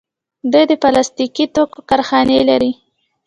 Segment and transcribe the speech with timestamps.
[0.51, 2.71] دوی د پلاستیکي توکو کارخانې لري.